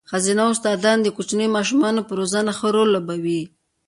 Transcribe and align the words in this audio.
ښځينه 0.09 0.43
استاداني 0.51 1.01
د 1.03 1.07
کوچنيو 1.17 1.53
ماشومانو 1.57 2.01
په 2.07 2.13
روزنه 2.19 2.51
ښه 2.59 2.67
رول 2.75 2.89
لوبوي. 2.95 3.41